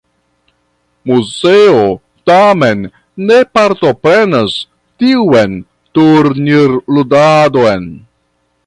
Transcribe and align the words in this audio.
Moseo 1.09 1.83
tamen 2.29 2.79
ne 3.27 3.37
partoprenas 3.59 4.57
tiun 5.03 5.55
turnirludadon. 5.99 7.89